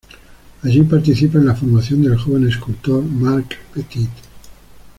[0.63, 4.09] Allí participa en la formación del joven escultor Marc Petit.